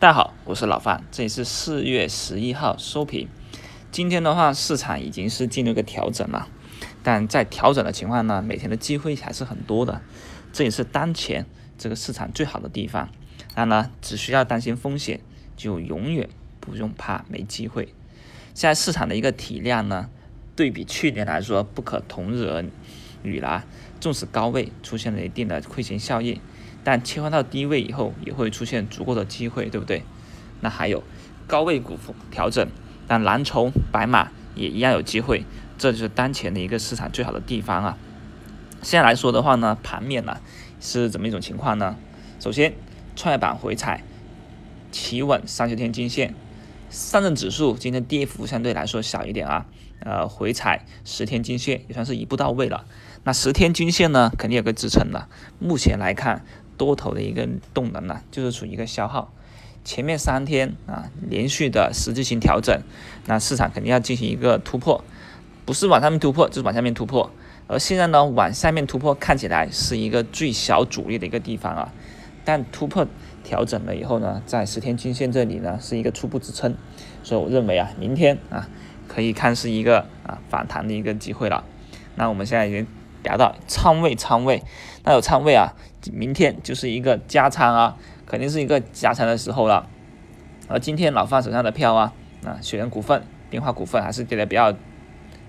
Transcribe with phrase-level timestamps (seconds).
[0.00, 3.28] 大家好，我是老范，这里是四月十一号收评。
[3.92, 6.48] 今天的话，市场已经是进入一个调整了，
[7.02, 10.00] 但在调整的情况呢，每天的机会还是很多的，
[10.54, 11.44] 这也是当前
[11.76, 13.10] 这个市场最好的地方。
[13.54, 15.20] 当然呢，只需要担心风险，
[15.54, 16.30] 就永远
[16.60, 17.92] 不用怕没机会。
[18.54, 20.08] 现在市场的一个体量呢，
[20.56, 22.64] 对比去年来说，不可同日而
[23.22, 23.66] 语了。
[24.00, 26.40] 纵使高位出现了一定的亏钱效应。
[26.82, 30.02] 但切换到低位以后，也会出现足够的机会，对不对？
[30.60, 31.02] 那还有
[31.46, 31.98] 高位股
[32.30, 32.68] 调整，
[33.06, 35.44] 但蓝筹白马也一样有机会，
[35.78, 37.98] 这就是当前的一个市场最好的地方啊。
[38.82, 40.38] 现在来说的话呢，盘面呢
[40.80, 41.96] 是怎么一种情况呢？
[42.38, 42.74] 首先，
[43.14, 44.02] 创业板回踩，
[44.90, 46.34] 企稳三十天均线，
[46.88, 49.66] 上证指数今天跌幅相对来说小一点啊，
[50.00, 52.86] 呃，回踩十天均线也算是一步到位了。
[53.24, 55.28] 那十天均线呢，肯定有个支撑的，
[55.58, 56.42] 目前来看。
[56.80, 59.30] 多头的一个动能呢，就是处于一个消耗。
[59.84, 62.80] 前面三天啊，连续的实质性调整，
[63.26, 65.04] 那市场肯定要进行一个突破，
[65.66, 67.30] 不是往上面突破，就是往下面突破。
[67.66, 71.92] 而现在呢，往下面突破看起来是一个最小阻力的一个地方啊。
[72.46, 73.06] 但突破
[73.44, 76.74] 调整了以后呢，在十天均线这里呢，是一个初步支撑，
[77.22, 78.66] 所以我认为啊，明天啊，
[79.06, 81.62] 可以看是一个啊反弹的一个机会了。
[82.14, 82.86] 那我们现在已经。
[83.22, 84.62] 聊到仓位，仓位，
[85.04, 85.74] 那有仓位啊，
[86.12, 87.96] 明天就是一个加仓啊，
[88.26, 89.88] 肯定是一个加仓的时候了。
[90.68, 92.12] 而今天老范手上的票啊，
[92.44, 94.72] 啊，雪人股份、冰化股份还是跌的比较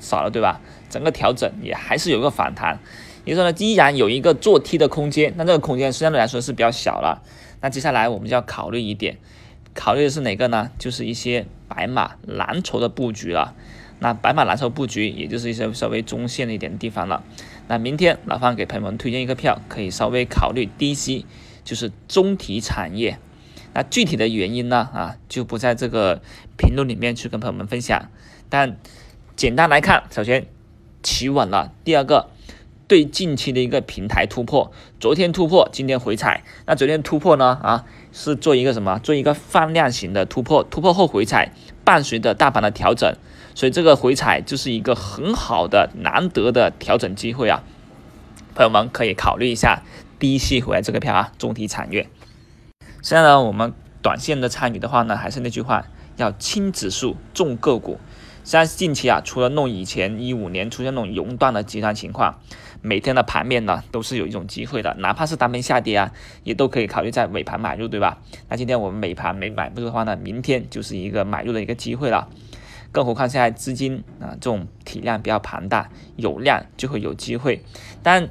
[0.00, 0.60] 少了，对吧？
[0.88, 2.78] 整个调整也还是有个反弹，
[3.24, 7.22] 也就是说呢，依然有一个做 T 的空间，那这个空间相对来说是比较小了。
[7.60, 9.18] 那接下来我们就要考虑一点，
[9.74, 10.70] 考虑的是哪个呢？
[10.78, 13.54] 就是一些白马蓝筹的布局了。
[13.98, 17.24] 那白马蓝筹布局，也就是一些稍微中线的一点地方了。
[17.68, 21.26] 那明天老方给朋友们推荐一个票，可以稍微考虑低吸，
[21.64, 23.18] 就是中体产业。
[23.74, 24.88] 那具体的原因呢？
[24.92, 26.22] 啊，就不在这个
[26.56, 28.10] 评论里面去跟朋友们分享。
[28.48, 28.78] 但
[29.36, 30.46] 简单来看，首先
[31.02, 32.30] 企稳了，第二个
[32.88, 36.42] 对近期的一个平台突破，昨天突破，今天回踩。
[36.64, 37.58] 那昨天突破呢？
[37.62, 38.98] 啊，是做一个什么？
[39.00, 41.52] 做一个放量型的突破，突破后回踩，
[41.84, 43.14] 伴随着大盘的调整。
[43.58, 47.64] 所以这个回踩就是一个很好的、难得的调整机会啊，
[48.54, 49.82] 朋友们可以考虑一下
[50.20, 52.08] 低吸回来这个票啊，中体产业。
[53.02, 55.86] 现在呢，我们短线的参与的话呢，还是那句话，
[56.16, 57.98] 要轻指数重个股。
[58.44, 62.38] 现在近期啊，除了弄以前一五年出现那种熔断的极端情况，
[62.80, 66.12] 每天的盘面呢都是有一种机会的，哪怕是单边下跌啊，
[66.44, 68.18] 也都可以考虑在尾盘买入，对吧？
[68.48, 72.28] 那今天我们尾盘没买入的话呢，明天就是一个买入的一个机会了。
[72.90, 77.62] 更何况现在资金啊，这种体量比较庞大，有量就会有机会。
[78.02, 78.28] 但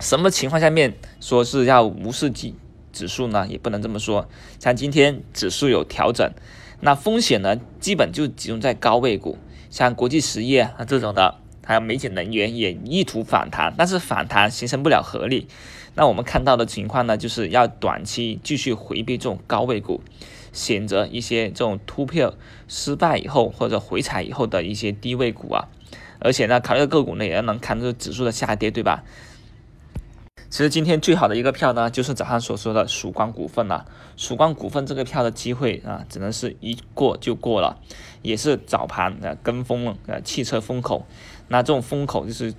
[0.00, 2.52] 什么情况下面说是要无视指
[2.92, 3.46] 指数呢？
[3.48, 4.28] 也不能这么说。
[4.58, 6.32] 像今天指数有调整，
[6.80, 9.38] 那风险呢，基本就集中在高位股，
[9.70, 15.48] 像国际实业啊这种的，还有煤碱能源也意图反弹，但是反弹形成不了合力。
[15.96, 20.00] 那我们看到的情况呢，就是要短期继续回避这种高位股。
[20.54, 22.34] 选择一些这种突破
[22.68, 25.68] 失败以后或者回踩以后的一些低位股啊，
[26.20, 29.04] 而且呢，考虑个股呢也要能看出指数的下跌，对吧？
[30.48, 33.84] 其实今天最好的一个票呢，就是早上所说的曙光股份了。
[34.16, 37.78] 曙光股份这个票的机会啊，只能是一过就过了，
[38.22, 41.04] 也是早盘呃跟风啊汽车风口，
[41.48, 42.54] 那这种风口就是。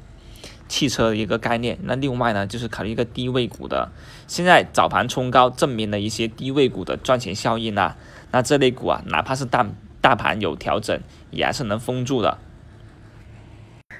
[0.67, 3.91] 汽车的一个概念，那另外呢，就是考虑一个低位股的，
[4.27, 7.95] 现在早盘冲高，证明了一些低位股的赚钱效应啊。
[8.31, 9.65] 那这类股啊，哪怕是大
[10.01, 10.99] 大盘有调整，
[11.31, 12.39] 也还是能封住的。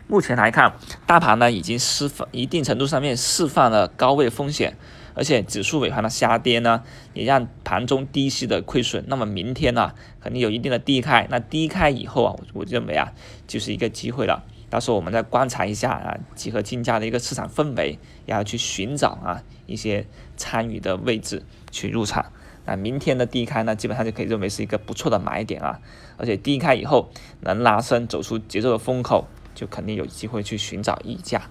[0.08, 0.74] 目前来看，
[1.06, 4.76] 大盘呢已经释放一定程度上面释放了高位风险，
[5.14, 6.84] 而且指数尾盘的下跌呢，
[7.14, 9.06] 也让盘中低吸的亏损。
[9.08, 13.14] 那么明天呢，肯定有一定的低开，那低开以后啊，我认为啊，
[13.48, 14.44] 就是一个机会了。
[14.76, 20.06] 到时候我们再观察一下啊，集合竞价的一个市场氛围，然后去寻找啊一些
[20.36, 22.34] 参与的位置去入场。
[22.66, 25.80] 那明天的低开呢，基本上就可以认为是一个不错的买点啊。
[26.18, 31.44] 而且低开以后能拉升走出节奏的风口，就肯定有机会去寻找溢价。